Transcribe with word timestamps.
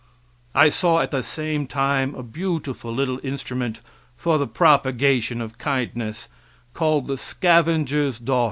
I 0.55 0.69
saw 0.69 0.99
at 1.01 1.11
the 1.11 1.21
same 1.21 1.67
time 1.67 2.15
a 2.15 2.23
beautiful 2.23 2.91
little 2.91 3.19
instrument 3.21 3.81
for 4.17 4.39
the 4.39 4.47
propagation 4.47 5.41
of 5.41 5.59
kindness, 5.59 6.27
called 6.73 7.05
"The 7.05 7.19
Scavenger's 7.19 8.17
Daughter." 8.17 8.39